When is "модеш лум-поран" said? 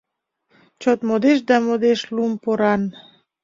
1.65-2.81